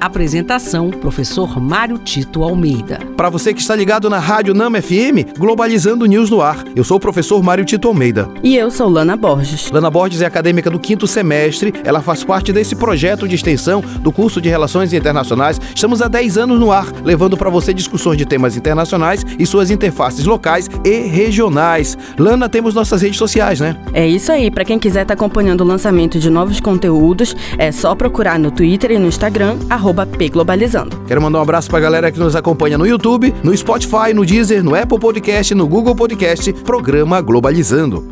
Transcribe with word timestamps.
Apresentação: 0.00 0.88
Professor 0.88 1.60
Mário 1.60 1.98
Tito 1.98 2.42
Almeida. 2.42 3.00
Para 3.18 3.28
você 3.28 3.52
que 3.52 3.60
está 3.60 3.76
ligado 3.76 4.08
na 4.08 4.18
Rádio 4.18 4.54
Nama 4.54 4.80
FM, 4.80 5.36
Globalizando 5.38 6.06
News 6.06 6.30
no 6.30 6.40
ar. 6.40 6.64
Eu 6.74 6.82
sou 6.82 6.96
o 6.96 7.00
professor 7.00 7.42
Mário 7.42 7.66
Tito 7.66 7.86
Almeida. 7.86 8.26
E 8.42 8.56
eu 8.56 8.70
sou 8.70 8.88
Lana 8.88 9.14
Borges. 9.14 9.70
Lana 9.70 9.90
Borges 9.90 10.22
é 10.22 10.26
acadêmica 10.26 10.70
do 10.70 10.78
quinto 10.78 11.06
semestre. 11.06 11.74
Ela 11.84 12.00
faz 12.00 12.24
parte 12.24 12.50
desse 12.50 12.74
projeto 12.74 13.28
de 13.28 13.34
extensão 13.34 13.82
do 14.00 14.10
curso 14.10 14.40
de 14.40 14.48
Relações 14.48 14.94
Internacionais. 14.94 15.60
Estamos 15.74 16.00
há 16.00 16.08
10 16.08 16.38
anos 16.38 16.58
no 16.58 16.72
ar, 16.72 16.86
levando 17.04 17.36
para 17.36 17.50
você 17.50 17.74
discussões 17.74 18.16
de 18.16 18.24
temas 18.24 18.56
internacionais 18.56 19.24
e 19.38 19.44
suas 19.44 19.70
interfaces 19.70 20.24
locais 20.24 20.66
e 20.82 21.00
regionais. 21.00 21.98
Lana, 22.18 22.48
temos 22.48 22.74
nossas 22.74 23.02
redes 23.02 23.18
sociais, 23.18 23.60
né? 23.60 23.76
É 23.92 24.08
isso 24.08 24.32
aí. 24.32 24.50
Para 24.50 24.64
quem 24.64 24.78
quiser 24.78 25.02
estar 25.02 25.14
tá 25.14 25.22
acompanhando 25.22 25.60
o 25.60 25.64
lançamento 25.64 26.18
de 26.18 26.30
novos 26.30 26.58
conteúdos, 26.58 27.36
é 27.58 27.70
só 27.70 27.94
procurar 27.94 28.38
no 28.38 28.50
Twitter 28.50 28.92
e 28.92 28.98
no 28.98 29.06
Instagram, 29.06 29.58
arroba 29.68 29.89
pglobalizando. 29.94 30.96
Quero 31.06 31.20
mandar 31.20 31.38
um 31.38 31.42
abraço 31.42 31.68
pra 31.70 31.80
galera 31.80 32.10
que 32.10 32.18
nos 32.18 32.36
acompanha 32.36 32.78
no 32.78 32.86
YouTube, 32.86 33.34
no 33.42 33.56
Spotify, 33.56 34.14
no 34.14 34.24
Deezer, 34.24 34.62
no 34.62 34.74
Apple 34.74 34.98
Podcast, 34.98 35.54
no 35.54 35.66
Google 35.66 35.94
Podcast, 35.94 36.52
programa 36.52 37.20
Globalizando. 37.20 38.04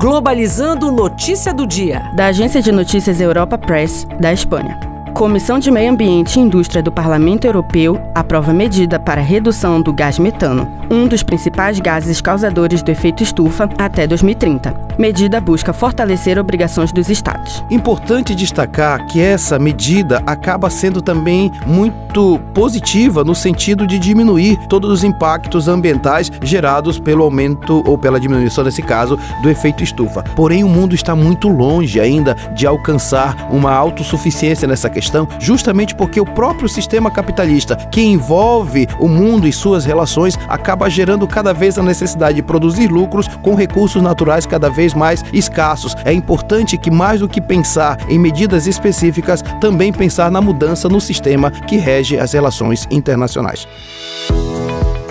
Globalizando 0.00 0.92
notícia 0.92 1.54
do 1.54 1.66
dia. 1.66 2.02
Da 2.14 2.26
agência 2.26 2.60
de 2.60 2.70
notícias 2.70 3.20
Europa 3.20 3.56
Press, 3.56 4.06
da 4.20 4.32
Espanha. 4.32 4.93
Comissão 5.14 5.60
de 5.60 5.70
Meio 5.70 5.92
Ambiente 5.92 6.40
e 6.40 6.42
Indústria 6.42 6.82
do 6.82 6.90
Parlamento 6.90 7.44
Europeu 7.44 8.00
aprova 8.12 8.52
medida 8.52 8.98
para 8.98 9.20
redução 9.20 9.80
do 9.80 9.92
gás 9.92 10.18
metano, 10.18 10.68
um 10.90 11.06
dos 11.06 11.22
principais 11.22 11.78
gases 11.78 12.20
causadores 12.20 12.82
do 12.82 12.90
efeito 12.90 13.22
estufa, 13.22 13.70
até 13.78 14.08
2030. 14.08 14.74
Medida 14.98 15.40
busca 15.40 15.72
fortalecer 15.72 16.36
obrigações 16.36 16.92
dos 16.92 17.08
estados. 17.08 17.64
Importante 17.70 18.34
destacar 18.34 19.06
que 19.06 19.20
essa 19.20 19.56
medida 19.56 20.20
acaba 20.26 20.68
sendo 20.68 21.00
também 21.00 21.50
muito 21.64 22.40
positiva 22.52 23.24
no 23.24 23.36
sentido 23.36 23.86
de 23.86 23.98
diminuir 24.00 24.56
todos 24.68 24.90
os 24.90 25.04
impactos 25.04 25.68
ambientais 25.68 26.30
gerados 26.42 26.98
pelo 26.98 27.22
aumento 27.22 27.82
ou 27.86 27.96
pela 27.96 28.20
diminuição, 28.20 28.64
nesse 28.64 28.82
caso, 28.82 29.18
do 29.42 29.50
efeito 29.50 29.82
estufa. 29.82 30.24
Porém, 30.34 30.64
o 30.64 30.68
mundo 30.68 30.94
está 30.94 31.14
muito 31.14 31.48
longe 31.48 32.00
ainda 32.00 32.34
de 32.54 32.66
alcançar 32.66 33.48
uma 33.50 33.72
autossuficiência 33.72 34.66
nessa 34.66 34.90
questão 34.90 35.03
questão 35.04 35.28
justamente 35.38 35.94
porque 35.94 36.20
o 36.20 36.24
próprio 36.24 36.68
sistema 36.68 37.10
capitalista 37.10 37.76
que 37.76 38.00
envolve 38.00 38.88
o 38.98 39.06
mundo 39.06 39.46
e 39.46 39.52
suas 39.52 39.84
relações 39.84 40.38
acaba 40.48 40.88
gerando 40.88 41.26
cada 41.26 41.52
vez 41.52 41.78
a 41.78 41.82
necessidade 41.82 42.36
de 42.36 42.42
produzir 42.42 42.88
lucros 42.88 43.28
com 43.42 43.54
recursos 43.54 44.02
naturais 44.02 44.46
cada 44.46 44.70
vez 44.70 44.94
mais 44.94 45.22
escassos. 45.32 45.94
É 46.04 46.12
importante 46.12 46.78
que, 46.78 46.90
mais 46.90 47.20
do 47.20 47.28
que 47.28 47.40
pensar 47.40 47.98
em 48.08 48.18
medidas 48.18 48.66
específicas, 48.66 49.42
também 49.60 49.92
pensar 49.92 50.30
na 50.30 50.40
mudança 50.40 50.88
no 50.88 51.00
sistema 51.00 51.50
que 51.50 51.76
rege 51.76 52.18
as 52.18 52.32
relações 52.32 52.86
internacionais. 52.90 53.68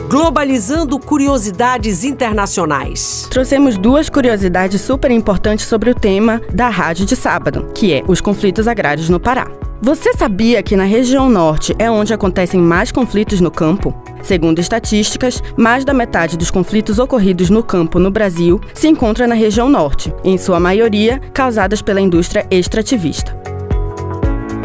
Globalizando 0.09 0.99
curiosidades 0.99 2.03
internacionais. 2.03 3.27
Trouxemos 3.31 3.77
duas 3.77 4.09
curiosidades 4.09 4.81
super 4.81 5.09
importantes 5.09 5.65
sobre 5.65 5.89
o 5.89 5.95
tema 5.95 6.39
da 6.53 6.69
rádio 6.69 7.05
de 7.05 7.15
sábado, 7.15 7.71
que 7.73 7.93
é 7.93 8.03
os 8.07 8.21
conflitos 8.21 8.67
agrários 8.67 9.09
no 9.09 9.19
Pará. 9.19 9.47
Você 9.85 10.13
sabia 10.13 10.63
que 10.63 10.77
na 10.77 10.85
região 10.85 11.29
norte 11.29 11.75
é 11.77 11.91
onde 11.91 12.13
acontecem 12.13 12.57
mais 12.57 12.89
conflitos 12.89 13.41
no 13.41 13.51
campo? 13.51 13.93
Segundo 14.21 14.59
estatísticas, 14.59 15.43
mais 15.57 15.83
da 15.83 15.93
metade 15.93 16.37
dos 16.37 16.49
conflitos 16.49 16.99
ocorridos 16.99 17.49
no 17.49 17.61
campo 17.61 17.99
no 17.99 18.09
Brasil 18.09 18.61
se 18.73 18.87
encontra 18.87 19.27
na 19.27 19.35
região 19.35 19.67
norte, 19.67 20.13
em 20.23 20.37
sua 20.37 20.57
maioria 20.57 21.19
causadas 21.33 21.81
pela 21.81 21.99
indústria 21.99 22.47
extrativista. 22.49 23.37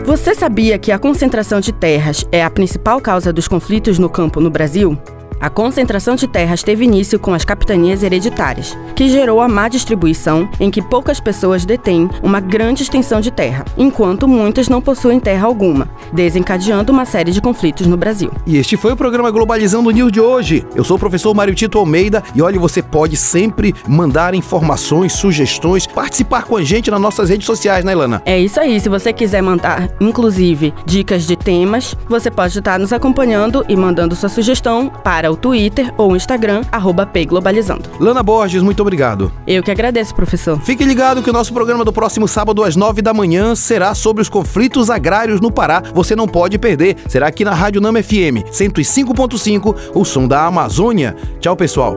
Você 0.04 0.36
sabia 0.36 0.78
que 0.78 0.92
a 0.92 1.00
concentração 1.00 1.58
de 1.58 1.72
terras 1.72 2.24
é 2.30 2.44
a 2.44 2.48
principal 2.48 3.00
causa 3.00 3.32
dos 3.32 3.48
conflitos 3.48 3.98
no 3.98 4.08
campo 4.08 4.40
no 4.40 4.50
Brasil? 4.50 4.96
A 5.40 5.48
concentração 5.48 6.16
de 6.16 6.26
terras 6.26 6.64
teve 6.64 6.84
início 6.84 7.18
com 7.18 7.32
as 7.32 7.44
capitanias 7.44 8.02
hereditárias, 8.02 8.76
que 8.96 9.08
gerou 9.08 9.40
a 9.40 9.46
má 9.46 9.68
distribuição 9.68 10.48
em 10.58 10.68
que 10.68 10.82
poucas 10.82 11.20
pessoas 11.20 11.64
detêm 11.64 12.10
uma 12.22 12.40
grande 12.40 12.82
extensão 12.82 13.20
de 13.20 13.30
terra, 13.30 13.64
enquanto 13.76 14.26
muitas 14.26 14.68
não 14.68 14.82
possuem 14.82 15.20
terra 15.20 15.46
alguma, 15.46 15.88
desencadeando 16.12 16.92
uma 16.92 17.04
série 17.04 17.30
de 17.30 17.40
conflitos 17.40 17.86
no 17.86 17.96
Brasil. 17.96 18.32
E 18.44 18.56
este 18.56 18.76
foi 18.76 18.92
o 18.92 18.96
programa 18.96 19.30
Globalizando 19.30 19.90
News 19.90 20.10
de 20.10 20.20
hoje. 20.20 20.66
Eu 20.74 20.82
sou 20.82 20.96
o 20.96 21.00
professor 21.00 21.32
Mário 21.32 21.54
Tito 21.54 21.78
Almeida 21.78 22.22
e 22.34 22.42
olha, 22.42 22.58
você 22.58 22.82
pode 22.82 23.16
sempre 23.16 23.72
mandar 23.86 24.34
informações, 24.34 25.12
sugestões, 25.12 25.86
participar 25.86 26.44
com 26.44 26.56
a 26.56 26.64
gente 26.64 26.90
nas 26.90 27.00
nossas 27.00 27.30
redes 27.30 27.46
sociais, 27.46 27.84
né, 27.84 27.92
Ilana? 27.92 28.22
É 28.24 28.38
isso 28.38 28.58
aí. 28.58 28.80
Se 28.80 28.88
você 28.88 29.12
quiser 29.12 29.42
mandar, 29.42 29.88
inclusive, 30.00 30.74
dicas 30.84 31.24
de 31.24 31.36
temas, 31.36 31.96
você 32.08 32.28
pode 32.28 32.58
estar 32.58 32.78
nos 32.78 32.92
acompanhando 32.92 33.64
e 33.68 33.76
mandando 33.76 34.16
sua 34.16 34.28
sugestão 34.28 34.90
para 35.04 35.27
para 35.27 35.27
o 35.30 35.36
Twitter 35.36 35.92
ou 35.96 36.16
Instagram, 36.16 36.62
arroba 36.70 37.06
pglobalizando. 37.06 37.88
Lana 38.00 38.22
Borges, 38.22 38.62
muito 38.62 38.80
obrigado. 38.80 39.32
Eu 39.46 39.62
que 39.62 39.70
agradeço, 39.70 40.14
professor. 40.14 40.60
Fique 40.62 40.84
ligado 40.84 41.22
que 41.22 41.30
o 41.30 41.32
nosso 41.32 41.52
programa 41.52 41.84
do 41.84 41.92
próximo 41.92 42.26
sábado 42.28 42.62
às 42.62 42.76
nove 42.76 43.02
da 43.02 43.14
manhã 43.14 43.54
será 43.54 43.94
sobre 43.94 44.22
os 44.22 44.28
conflitos 44.28 44.90
agrários 44.90 45.40
no 45.40 45.50
Pará. 45.50 45.82
Você 45.94 46.14
não 46.14 46.26
pode 46.26 46.58
perder. 46.58 46.96
Será 47.08 47.28
aqui 47.28 47.44
na 47.44 47.54
Rádio 47.54 47.80
Nama 47.80 48.02
FM 48.02 48.44
105.5, 48.52 49.74
o 49.94 50.04
som 50.04 50.26
da 50.26 50.46
Amazônia. 50.46 51.16
Tchau, 51.40 51.56
pessoal. 51.56 51.96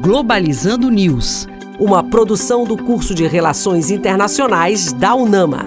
Globalizando 0.00 0.90
News, 0.90 1.48
uma 1.80 2.02
produção 2.04 2.64
do 2.64 2.76
curso 2.76 3.14
de 3.14 3.26
Relações 3.26 3.90
Internacionais 3.90 4.92
da 4.92 5.14
UNAMA. 5.14 5.66